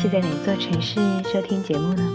[0.00, 0.98] 是在哪座城市
[1.30, 2.10] 收听节目呢？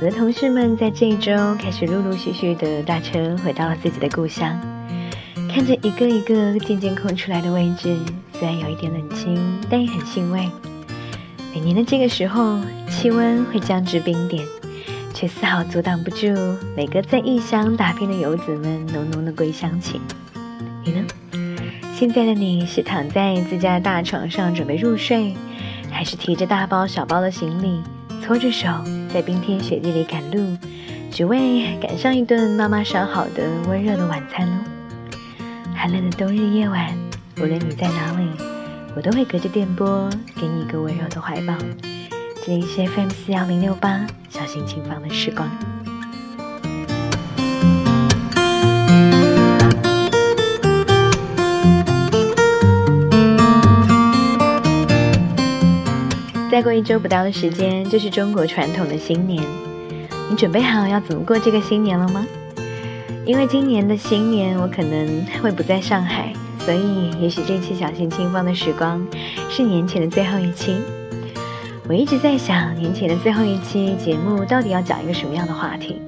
[0.00, 4.60] 我的同事们在这一周开始陆陆续续的搭车回到了自己的故乡，
[5.48, 7.96] 看着一个一个渐渐空出来的位置，
[8.32, 9.38] 虽然有一点冷清，
[9.70, 10.50] 但也很欣慰。
[11.54, 14.44] 每年的这个时候，气温会降至冰点，
[15.14, 16.26] 却丝毫阻挡不住
[16.76, 20.00] 每个在异乡打拼的游子们浓浓的归乡情。
[20.84, 21.04] 你呢？
[21.94, 25.36] 现在的你是躺在自家的大床上准备入睡，
[25.90, 27.82] 还是提着大包小包的行李，
[28.22, 28.68] 搓着手
[29.12, 30.56] 在冰天雪地里赶路，
[31.10, 34.64] 只为赶上一顿妈妈烧好的温热的晚餐呢？
[35.74, 36.96] 寒冷的冬日夜晚，
[37.38, 38.28] 无论你在哪里，
[38.96, 41.54] 我都会隔着电波给你一个温柔的怀抱。
[42.44, 45.48] 这里是 FM 四幺零六八，小心轻放的时光。
[56.60, 59.42] 再过一周不到的时间，就是中国传统的新年。
[60.28, 62.26] 你准备好要怎么过这个新年了吗？
[63.24, 69.02] 因为今年的新年我可能会不在上海，所以也许这期小心轻放的时光
[69.48, 70.76] 是年前的最后一期。
[71.88, 76.02] 我一直在想，年前的最后一期节目到底要讲一个什么样的话题？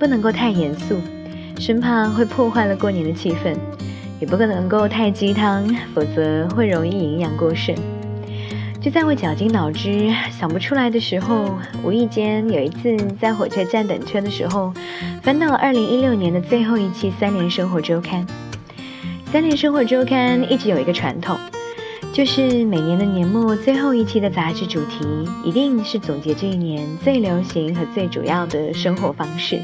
[0.00, 0.96] 不能够太严肃，
[1.60, 3.54] 生怕会破坏了过年的气氛；
[4.18, 5.64] 也不可能够太鸡汤，
[5.94, 7.72] 否则会容易营养过剩。
[8.82, 14.74] 就在我绞尽脑汁想不出来的时候，无意间有一次在火车站等车的时候，
[15.22, 18.26] 翻到了二零一六年的最后一期《三联生活周刊》。
[19.32, 21.38] 《三联生活周刊》一直有一个传统，
[22.12, 25.06] 就是每年的年末最后一期的杂志主题，
[25.44, 29.60] 一定是总结这一年最流行和最主要的生活方式。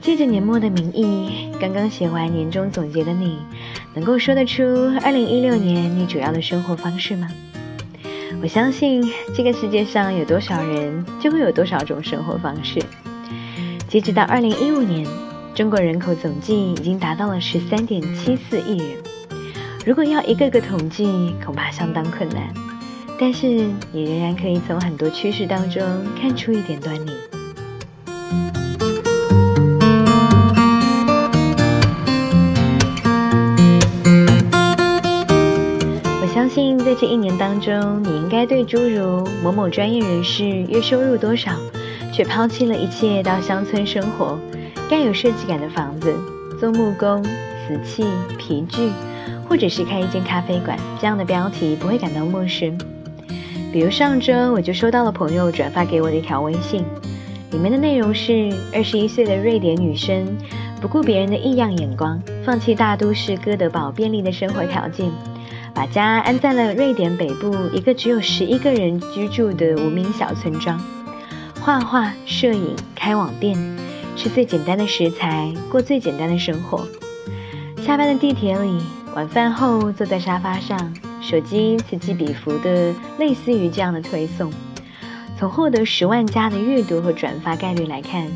[0.00, 3.38] 借着年末的名义，刚刚写完年终总结的你，
[3.94, 4.64] 能够说得出
[5.04, 7.28] 二零一六年你主要的生活方式吗？
[8.42, 9.02] 我相信
[9.34, 12.80] 这个世界上有多少人，就会有多少种生活方式。
[13.86, 15.06] 截止到二零一五年，
[15.54, 18.88] 中国人口总计已经达到了十三点七四亿人。
[19.84, 22.48] 如果要一个个统计，恐怕相当困难。
[23.18, 23.46] 但是
[23.92, 25.82] 你仍然可以从很多趋势当中
[26.18, 27.10] 看出一点端倪。
[36.52, 41.52] 信在这一年当中，你应该对诸如某某专业人士月收入多少，
[42.12, 44.36] 却抛弃了一切到乡村生活，
[44.88, 46.12] 盖有设计感的房子，
[46.58, 48.04] 做木工、瓷器、
[48.36, 48.90] 皮具，
[49.48, 52.76] 或者是开一间咖啡馆这样的标题不会感到陌生。
[53.72, 56.82] 比如上周我就收到了朋友转发给我的一条微信，
[57.52, 60.26] 里面的内容是二十一岁的瑞典女生
[60.80, 65.08] 不顾别人的异样眼光，放弃大都市哥德堡便利的生活条件。
[65.74, 70.80] 把家安在了瑞典北部一个只有十一个人居住的无名小村庄，
[71.60, 73.56] 画画、摄影、开网店，
[74.16, 76.86] 吃最简单的食材，过最简单的生活。
[77.84, 78.78] 下班的地铁里，
[79.14, 84.52] 晚饭后坐在沙发上，手机此起彼伏的类似于这样的推送。
[85.38, 88.26] 从获得十万加的阅读和转发概率来看。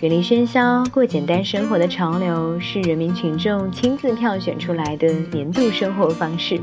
[0.00, 6.60] 远离喧嚣，过简单生活的潮流是人民群众亲自票选出来的年度生活方式。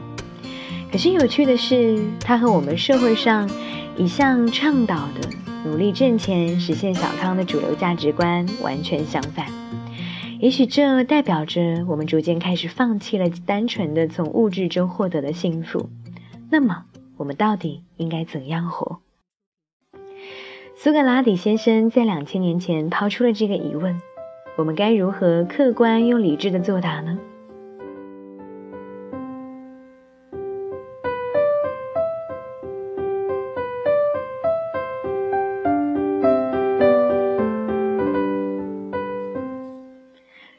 [0.89, 3.49] 可是有趣的是，它和我们社会上
[3.97, 5.29] 一向倡导的
[5.65, 9.47] 努力挣钱、实现小康的主流价值观完全相反。
[10.39, 15.89] 也许这代表着我们逐渐开始放弃了单纯的从物质中获得的幸福。
[16.49, 16.85] 那么，
[17.17, 19.01] 我们到底应该怎样活？
[20.77, 23.99] 苏格拉底先生在两千年前抛出了这个疑问：
[24.57, 27.17] 我们该如何客观又理智的作答呢？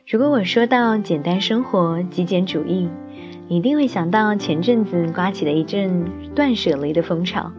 [0.08, 2.88] 如果我说到简单生活、极简主义，
[3.48, 7.52] 你一定会想到前阵子刮起的一阵断舍离的风潮。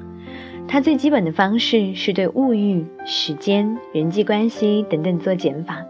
[0.67, 5.85] 它最基本的方式是对物欲、时间、人际关系等等做减法。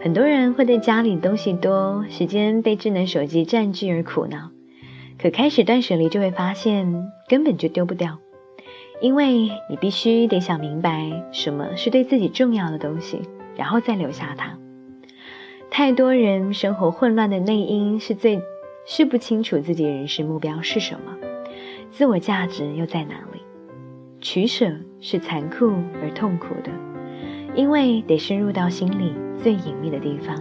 [0.00, 4.50] 很多人会对家里东西多、时间被智能手机占据而苦恼。
[5.18, 8.18] 可开始断舍离，就会发现根本就丢不掉，
[9.00, 13.22] 因为你必须得想明白什么是对自己重要的东西，
[13.56, 14.56] 然后再留下它。
[15.68, 18.40] 太多人生活混乱的内因是最
[18.86, 21.16] 是不清楚自己人生目标是什么，
[21.90, 23.40] 自我价值又在哪里。
[24.20, 24.70] 取舍
[25.00, 25.72] 是残酷
[26.02, 26.70] 而痛苦的，
[27.54, 30.36] 因为得深入到心里最隐秘的地方，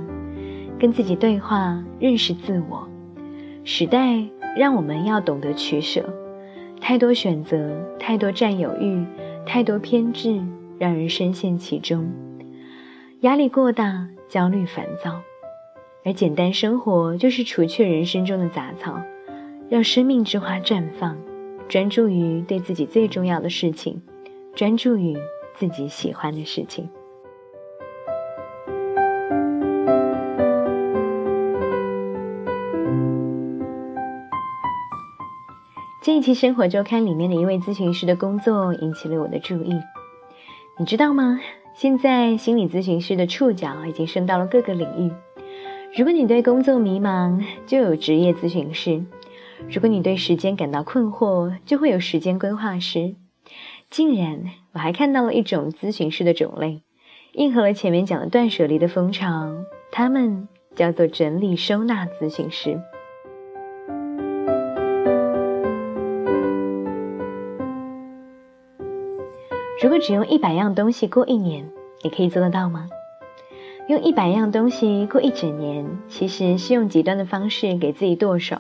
[0.79, 2.87] 跟自己对话，认识自我。
[3.63, 4.23] 时代
[4.55, 6.13] 让我们要懂得取舍，
[6.79, 9.05] 太多选择，太多占有欲，
[9.45, 10.41] 太多偏执，
[10.77, 12.11] 让人深陷其中，
[13.21, 15.21] 压力过大，焦虑烦躁。
[16.03, 19.01] 而简单生活就是除去人生中的杂草，
[19.69, 21.17] 让生命之花绽放，
[21.67, 24.01] 专注于对自己最重要的事情，
[24.55, 25.17] 专注于
[25.55, 26.89] 自己喜欢的事情。
[36.01, 39.73] 这一期《生活周刊》里面的一位咨询师的工作引起了我的注意。
[40.77, 41.39] 你知道吗？
[41.73, 45.11] 现在心理咨询师的触角已经伸到了各个领域。
[45.97, 49.01] 如果你对工作迷茫，就有职业咨询师；
[49.69, 53.15] 如果你对时间感到困惑，就会有时间规划师。
[53.89, 56.81] 竟然，我还看到了一种咨询师的种类，
[57.33, 59.53] 应和了前面讲的断舍离的风潮，
[59.91, 62.79] 他们叫做整理收纳咨询师。
[69.81, 71.69] 如果只用一百样东西过一年，
[72.03, 72.89] 你可以做得到吗？
[73.87, 78.57] 用一百样东西过一整年，其实是用极端的方式给自己剁手。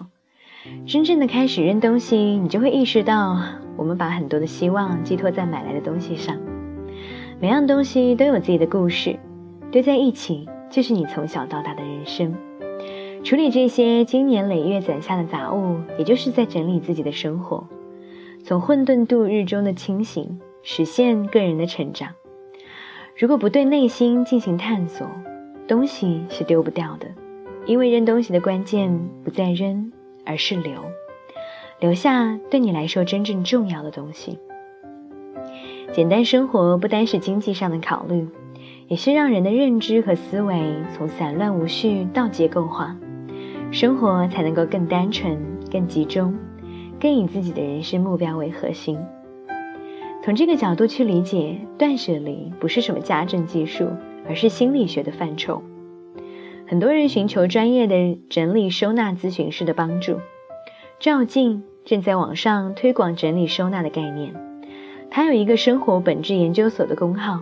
[0.85, 3.39] 真正的开始扔东西，你就会意识到，
[3.75, 6.35] 我们把很多的希望寄托在买来的东西上。
[7.39, 9.17] 每样东西都有自己的故事，
[9.71, 12.33] 堆在一起就是你从小到大的人生。
[13.23, 17.67] 处理这些经年累月攒下的杂物，也就是在整理自己的生活，
[18.43, 22.09] 从混沌度日中的清醒，实现个人的成长。
[23.17, 25.07] 如果不对内心进行探索，
[25.67, 27.07] 东西是丢不掉的，
[27.65, 29.91] 因为扔东西的关键不在扔，
[30.25, 30.73] 而是留，
[31.79, 34.39] 留下对你来说真正重要的东西。
[35.93, 38.27] 简单生活不单是经济上的考虑，
[38.87, 40.61] 也是让人的认知和思维
[40.93, 42.97] 从散乱无序到结构化，
[43.71, 45.37] 生活才能够更单纯、
[45.71, 46.37] 更集中、
[46.99, 48.99] 更以自己的人生目标为核心。
[50.23, 53.87] 从这个角度去理解断舍离，不是什么家政技术，
[54.27, 55.61] 而是心理学的范畴。
[56.67, 60.19] 很多人寻求专业的整理收纳咨询师的帮助。
[60.99, 64.33] 赵静正在网上推广整理收纳的概念。
[65.11, 67.41] 他有一个生活本质研究所的公号，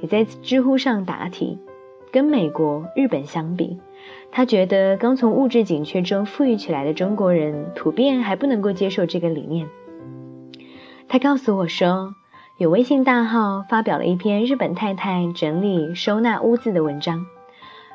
[0.00, 1.58] 也在知乎上答题。
[2.10, 3.78] 跟美国、日本相比，
[4.30, 9.66] 他觉得刚从物质紧缺中富裕起来的中国人，普遍还不能够接受这个理念。
[11.08, 12.14] 他告诉我说。
[12.58, 17.24] 有微信大号发表了一篇日本太太整理收纳屋子的文章，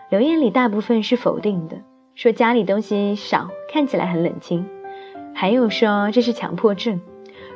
[0.10, 1.82] 留言里大部分是否定的，
[2.16, 4.64] 说家里东西少，看起来很冷清；
[5.34, 7.02] 还有说这是强迫症，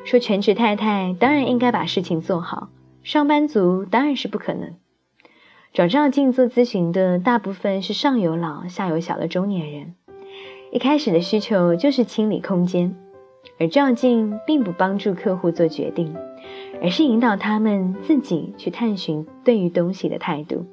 [0.04, 2.68] 说全职太太当然应该把事情做好，
[3.04, 4.74] 上班族当然是不可能。
[5.74, 9.96] 找赵静做咨询的大部分是上有老下有小的中年人，
[10.72, 12.94] 一开始的需求就是清理空间，
[13.60, 16.14] 而赵静并不帮助客户做决定。
[16.82, 20.66] 而是引导他们自己去探寻对于东西的态度。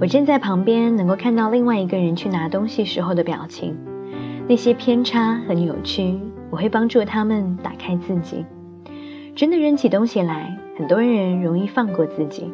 [0.00, 3.76] 我站在旁边，能够看到另外一个人去拿东西时候的表情，
[4.48, 8.46] 那些偏差和扭曲，我会帮助他们打开自己。
[9.36, 12.50] 真的扔起东西来，很多人容易放过自己，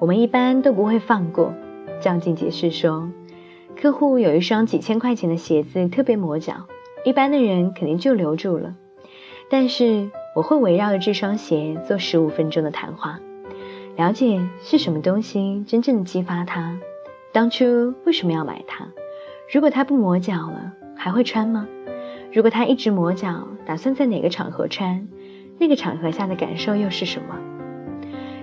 [0.00, 1.52] 我们一般都不会放过。
[2.00, 3.06] 张静解释说，
[3.78, 6.54] 客户有一双几千块钱的鞋子，特别磨脚，
[7.04, 8.74] 一般的人肯定就留住了。
[9.50, 13.20] 但是我会围绕着这双鞋做十五分钟的谈话，
[13.96, 16.78] 了解是什么东西真正激发他，
[17.30, 18.88] 当初为什么要买它？
[19.52, 21.68] 如果他不磨脚了，还会穿吗？
[22.32, 25.06] 如果他一直磨脚，打算在哪个场合穿？
[25.58, 27.38] 那个场合下的感受又是什么？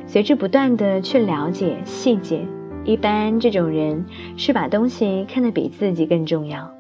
[0.06, 2.46] 随之不断的去了解细节。
[2.86, 4.06] 一般这种人
[4.38, 6.72] 是把东西看得比自己更重要，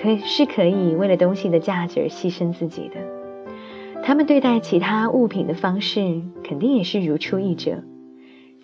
[0.00, 2.96] 可是可以为了东西的价值而牺牲自己的。
[4.02, 7.82] 他们对待其他物品的方式肯定也是如出一辙。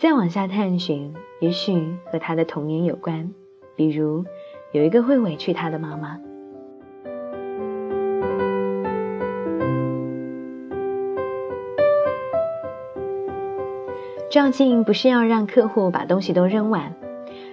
[0.00, 3.34] 再往下探寻，也许和他的童年有关，
[3.76, 4.24] 比如
[4.72, 6.18] 有一个会委屈他的妈妈。
[14.30, 16.94] 照镜不是要让客户把东西都扔完，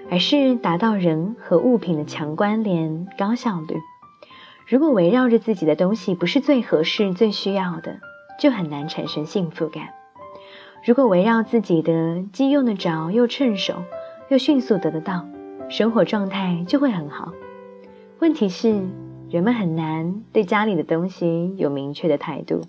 [0.09, 3.75] 而是达到人和物品的强关联、高效率。
[4.65, 7.99] 如果围绕着自己的东西不是最合适、最需要的，
[8.39, 9.96] 就很难产生幸福感。
[10.83, 13.83] 如果围绕自己的既用得着、又趁手、
[14.29, 15.25] 又迅速得得到，
[15.69, 17.33] 生活状态就会很好。
[18.19, 18.81] 问题是，
[19.29, 22.61] 人们很难对家里的东西有明确的态度。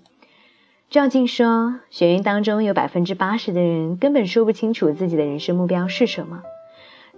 [0.89, 6.41] 赵静说，学员当中有百分之八十的人根本说不清楚自己的人生目标是什么，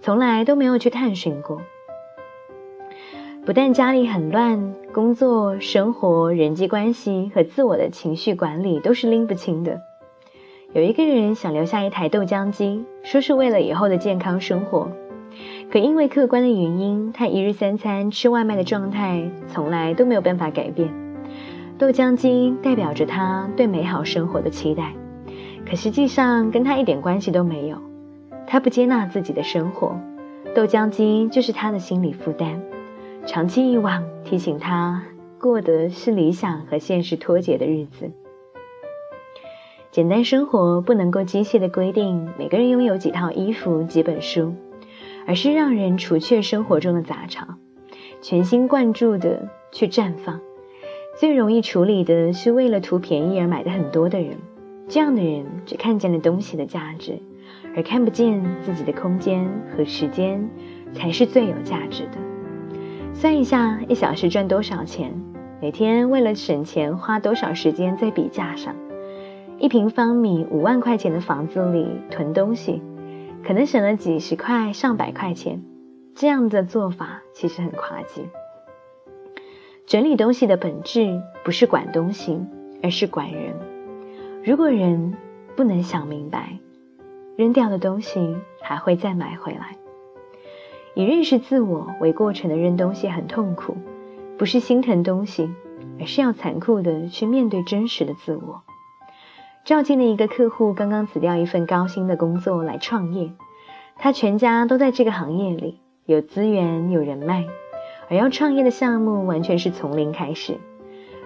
[0.01, 1.61] 从来都没有去探寻过。
[3.43, 9.81] 不但家里很乱，工作、生活、人际关系和自我的情绪管理都是拎不清的。
[10.73, 14.89] 有一个人想留下一台豆浆机，说是为了以后的健康生活，
[15.69, 20.89] 可因为客观的原因，他一日三餐吃外卖的状态从来都没有办法改变。
[21.77, 24.93] 豆浆机代表着他对美好生活的期待，
[25.69, 27.77] 可实际上跟他一点关系都没有。
[28.47, 29.99] 他不接纳自己的生活，
[30.55, 32.61] 豆浆机就是他的心理负担。
[33.25, 35.03] 长期以往，提醒他
[35.37, 38.09] 过的是理想和现实脱节的日子。
[39.91, 44.53] 简单生活不能够机械的规定每个人拥有几套衣服、几本书，
[45.27, 47.45] 而是让人除却生活中的杂草，
[48.21, 50.39] 全心贯注的去绽放。
[51.19, 54.37] 最容易处理的是为了图便宜而买的很多的人，
[54.87, 57.19] 这样的人只看见了东西的价值，
[57.75, 59.45] 而看不见自己的空间
[59.75, 60.49] 和时间
[60.93, 62.17] 才是最有价值的。
[63.13, 65.11] 算一下，一小时赚多少钱？
[65.61, 68.73] 每天为了省钱花多少时间在笔架上？
[69.61, 72.81] 一平方米五万块钱的房子里囤东西，
[73.45, 75.63] 可能省了几十块、上百块钱。
[76.15, 78.27] 这样的做法其实很滑稽。
[79.85, 82.43] 整理东西的本质不是管东西，
[82.81, 83.53] 而是管人。
[84.43, 85.15] 如果人
[85.55, 86.57] 不能想明白，
[87.37, 89.77] 扔掉的东西还会再买回来。
[90.95, 93.77] 以认识自我为过程的扔东西很痛苦，
[94.39, 95.51] 不是心疼东西，
[95.99, 98.63] 而是要残酷的去面对真实的自我。
[99.63, 103.31] 赵静的一个客户刚刚辞掉一份高薪的工作来创业，
[103.95, 107.45] 他全家都在这个行业里，有资源有人脉，
[108.09, 110.57] 而要创业的项目完全是从零开始。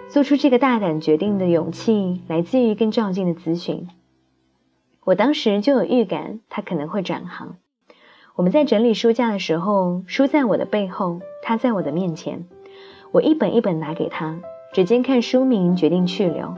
[0.10, 3.88] 做出这个大胆决定的勇气来自于跟赵静的咨询。
[5.06, 7.56] 我当时就有预感，他可能会转行。
[8.36, 12.46] 我们在整理书架的时候，书在我的背后，他在我的面前。
[13.13, 14.42] 我一本一本拿给他，
[14.74, 16.54] 指尖看书名，决定去留。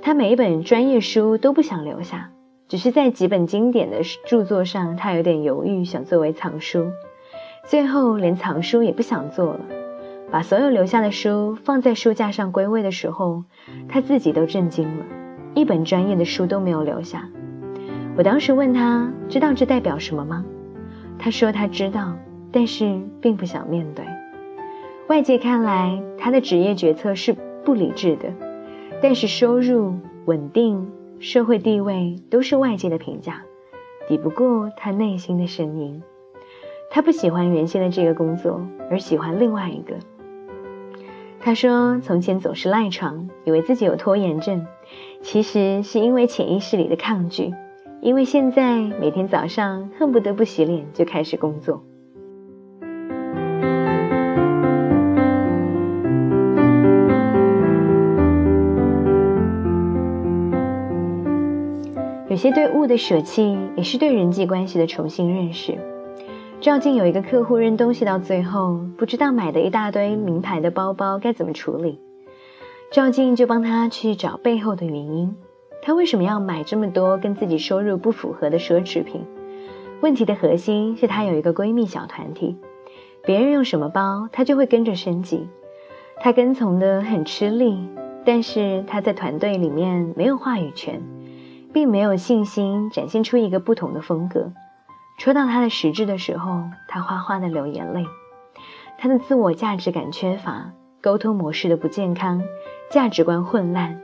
[0.00, 2.30] 他每一本专业书都不想留下，
[2.68, 6.86] 只是在几本经典的著作上，他有点犹豫，想作为藏书。
[7.64, 9.60] 最后连藏书也不想做了，
[10.30, 13.44] 把所有留下的书放在书架上归位的时候，
[13.88, 15.04] 他自己都震惊了，
[15.54, 17.28] 一本专业的书都没有留下。
[18.16, 20.44] 我当时问他，知道这代表什么吗？
[21.18, 22.16] 他说他知道，
[22.50, 24.04] 但是并不想面对。
[25.08, 28.32] 外界看来，他的职业决策是不理智的，
[29.00, 29.94] 但是收入
[30.26, 30.90] 稳定、
[31.20, 33.42] 社会地位都是外界的评价，
[34.08, 36.02] 抵不过他内心的声音。
[36.90, 39.94] 他不喜欢原先的这个工作，而喜欢另外一个。
[41.38, 44.66] 他说，从前总是赖床，以为自己有拖延症，
[45.22, 47.54] 其实是因为潜意识里的抗拒。
[48.00, 51.82] 因为现在每天早上恨不得不洗脸就开始工作。
[62.38, 65.76] 些对物的舍弃，也是对人际关系的重新认识。
[66.60, 72.00] 赵静有一个客户扔东西到最后，不知道买的一大堆名牌的包包该怎么处理，
[72.90, 75.36] 赵静就帮他去找背后的原因。
[75.82, 79.24] 他为什么要买这么多跟自己收入不符合的奢侈品？
[80.00, 82.56] 问题的核心是她有一个闺蜜小团体，
[83.24, 85.48] 别人用什么包，她就会跟着升级。
[86.20, 87.78] 她跟从的很吃力，
[88.24, 91.00] 但是她在团队里面没有话语权，
[91.72, 94.52] 并没有信心展现出一个不同的风格。
[95.18, 98.04] 戳到他的实质的时候，他哗哗的流眼泪。
[98.98, 102.42] 他的自我价值感缺乏，沟通模式的不健康，
[102.90, 104.00] 价值观混乱。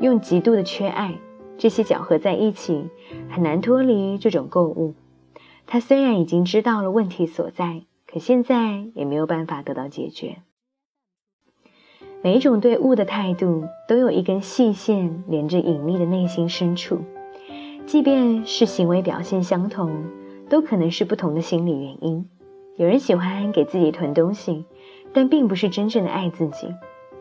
[0.00, 1.18] 用极度的缺爱，
[1.58, 2.88] 这些搅合在一起，
[3.28, 4.94] 很难脱离这种购物。
[5.66, 10.38] 他虽然已经知道了问题所在，可现在也没有办法得到解决。
[12.22, 16.98] 每一种对物的态度，都有一根细线连着隐秘的内心深处，
[17.86, 19.90] 即便是行为表现相同，
[20.48, 22.26] 都可能是不同的心理原因。
[22.76, 24.66] 有人喜欢给自己囤东西，
[25.12, 26.68] 但并不是真正的爱自己。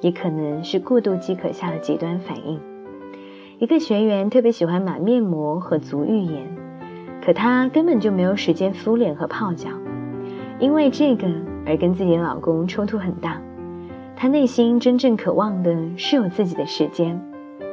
[0.01, 2.57] 也可能是过度饥渴下的极端反应。
[3.57, 6.47] 一个学员特别喜欢买面膜和足浴盐，
[7.21, 9.67] 可她根本就没有时间敷脸和泡脚，
[10.57, 11.27] 因为这个
[11.65, 13.41] 而跟自己的老公冲突很大。
[14.21, 17.17] 他内心真正渴望的是有自己的时间，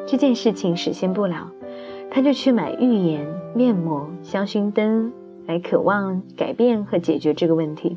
[0.06, 1.50] 这件事情实现不了，
[2.08, 5.12] 他就去买浴盐、面膜、香薰灯
[5.46, 7.96] 来渴望改变和解决这个问题。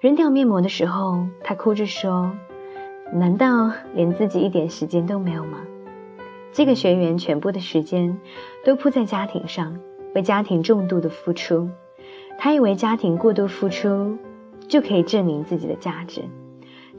[0.00, 2.30] 扔掉面膜的时候，他哭着说。
[3.14, 5.60] 难道连自己一点时间都没有吗？
[6.52, 8.18] 这个学员全部的时间
[8.62, 9.74] 都扑在家庭上，
[10.14, 11.70] 为家庭重度的付出。
[12.38, 14.18] 他以为家庭过度付出
[14.68, 16.22] 就可以证明自己的价值，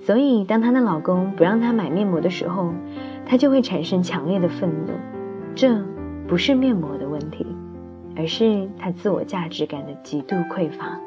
[0.01, 2.73] 所以当她的老公不让她买面膜的时候，
[3.25, 4.93] 她就会产生强烈的愤怒。
[5.53, 5.79] 这
[6.27, 7.45] 不是面膜的问题，
[8.15, 10.99] 而是她自我价值感的极度匮乏。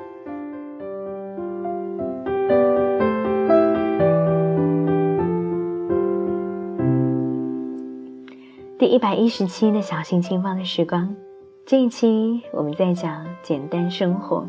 [8.79, 11.17] 第一百一十期的小心轻放的时光，
[11.65, 14.47] 这一期我们在讲简单生活。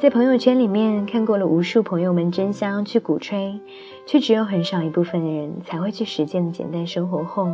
[0.00, 3.60] 在朋友圈里面看过了无数朋友们争相去鼓吹，
[4.06, 7.50] 却只有很少一部分的人才会去实践的简单生活后，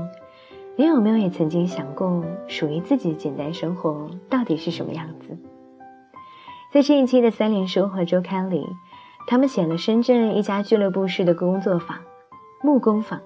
[0.77, 5.37] 你有没有也曾经想过，属于自己的简单生活到底是什么样子？
[6.73, 8.65] 在这一期的三联生活周刊里，
[9.27, 11.99] 他们写了深圳一家俱乐部式的工作坊——
[12.63, 13.21] 木工坊。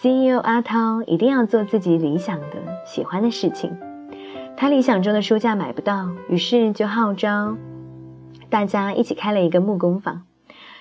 [0.00, 3.76] CEO 阿涛一定要做自己理想的、喜欢的事情。
[4.56, 7.54] 他理想中的书架买不到，于是就号召
[8.50, 10.22] 大家一起开了一个木工坊。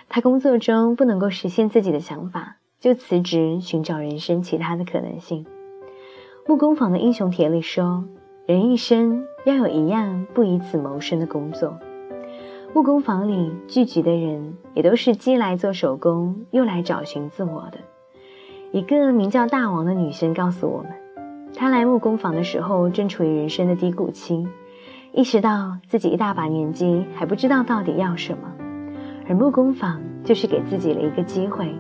[0.09, 5.45] 他工作中不能够实现自己的想法，就辞职寻找人生其他的可能性。
[6.47, 8.05] 木工坊的英雄帖里说
[8.47, 11.77] ：“人一生要有一样不以此谋生的工作。”
[12.73, 17.79] 木工坊里聚集的人也都是既来做手工，又来找寻自我的。
[18.71, 20.91] 一个名叫大王的女生告诉我们，
[21.53, 24.47] 她来木工坊的时候正处于人生的低谷期，
[25.17, 28.47] 意识到自己一大把年纪还不知道到底要什么，
[29.27, 31.73] 而木工坊就是给自己了一个机会，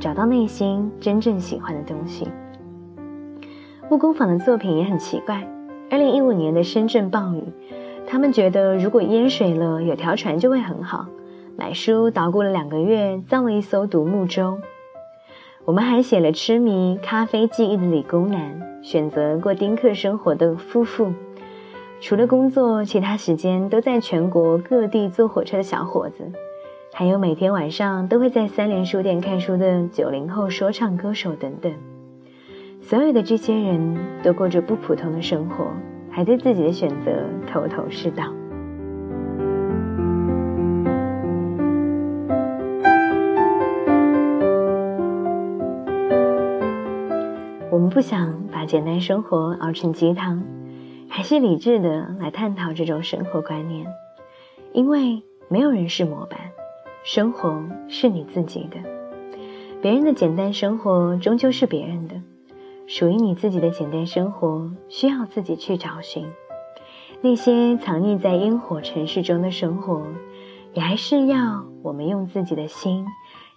[0.00, 2.26] 找到内心真正喜欢的东西。
[3.90, 5.46] 木工坊的作品也很奇怪。
[5.90, 7.44] 二零一五年的深圳暴雨，
[8.06, 11.04] 他们觉得如果淹水了，有条船就会很好，
[11.58, 14.56] 买书捣鼓了两个月，造了一艘独木舟。
[15.66, 21.12] 我们还写了痴迷咖啡记忆的理工男，选择过丁克生活的夫妇，
[22.00, 26.32] 除了工作，其他时间都在全国各地坐火车的小伙子，
[26.94, 31.70] 还有每天晚上都会在三联书店看书的九零后说唱歌手等等。
[32.80, 35.66] 所有的这些人都过着不普通的生活，
[36.08, 37.10] 还对自己的选择
[37.46, 38.24] 头头是道。
[47.70, 50.42] 我们不想把简单生活熬成鸡汤，
[51.18, 53.92] 还是理智的来探讨这种生活观念。
[54.72, 56.38] 因为没有人是模板，
[57.02, 58.76] 生活是你自己的。
[59.82, 62.14] 别人的简单生活终究是别人的，
[62.86, 66.24] 属于你自己的简单生活需要自己去找寻。
[67.20, 70.06] 那些藏匿在烟火城市中的生活，
[70.72, 73.04] 也还是要我们用自己的心，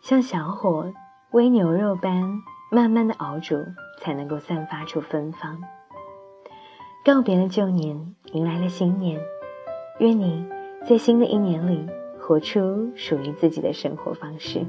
[0.01, 0.91] 像小火
[1.31, 2.41] 煨牛肉般。
[2.71, 3.55] 慢慢的熬煮，
[3.99, 5.61] 才能够散发出芬芳。
[7.03, 9.19] 告别了旧年，迎来了新年。
[9.99, 10.45] 愿你
[10.87, 11.87] 在新的一年里，
[12.19, 14.63] 活出属于自己的生活方式。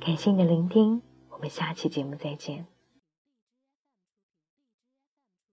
[0.00, 2.66] 感谢你的聆听，我们下期节目再见。